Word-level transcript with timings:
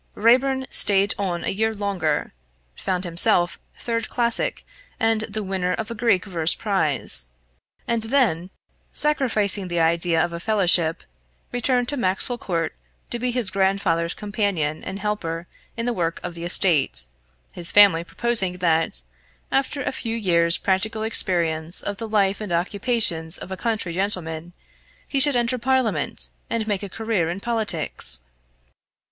Raeburn 0.15 0.65
stayed 0.71 1.13
on 1.19 1.43
a 1.43 1.49
year 1.49 1.75
longer, 1.75 2.33
found 2.75 3.03
himself 3.03 3.59
third 3.77 4.09
classic 4.09 4.65
and 4.99 5.21
the 5.29 5.43
winner 5.43 5.73
of 5.73 5.91
a 5.91 5.93
Greek 5.93 6.25
verse 6.25 6.55
prize, 6.55 7.27
and 7.87 8.01
then, 8.01 8.49
sacrificing 8.91 9.67
the 9.67 9.79
idea 9.79 10.19
of 10.25 10.33
a 10.33 10.39
fellowship, 10.39 11.03
returned 11.51 11.87
to 11.89 11.97
Maxwell 11.97 12.39
Court 12.39 12.73
to 13.11 13.19
be 13.19 13.29
his 13.29 13.51
grandfather's 13.51 14.15
companion 14.15 14.83
and 14.83 14.97
helper 14.97 15.45
in 15.77 15.85
the 15.85 15.93
work 15.93 16.19
of 16.23 16.33
the 16.33 16.45
estate, 16.45 17.05
his 17.53 17.69
family 17.69 18.03
proposing 18.03 18.53
that, 18.57 19.03
after 19.51 19.83
a 19.83 19.91
few 19.91 20.15
years' 20.15 20.57
practical 20.57 21.03
experience 21.03 21.79
of 21.79 21.97
the 21.97 22.09
life 22.09 22.41
and 22.41 22.51
occupations 22.51 23.37
of 23.37 23.51
a 23.51 23.55
country 23.55 23.93
gentleman, 23.93 24.53
he 25.07 25.19
should 25.19 25.35
enter 25.35 25.59
Parliament 25.59 26.29
and 26.49 26.65
make 26.65 26.81
a 26.81 26.89
career 26.89 27.29
in 27.29 27.39
politics. 27.39 28.21